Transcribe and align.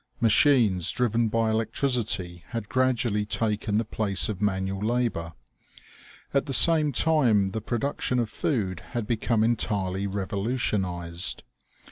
Machines 0.19 0.89
driven 0.89 1.27
by 1.27 1.51
electricity 1.51 2.43
had 2.47 2.67
gradually 2.69 3.23
taken 3.23 3.75
the 3.75 3.85
place 3.85 4.29
of 4.29 4.41
manual 4.41 4.81
labor. 4.81 5.33
At 6.33 6.47
the 6.47 6.55
same 6.55 6.91
time 6.91 7.51
the 7.51 7.61
produc 7.61 8.01
tion 8.01 8.17
of 8.17 8.27
food 8.27 8.79
had 8.79 9.05
become 9.05 9.43
entirely 9.43 10.07
revolutionized. 10.07 11.43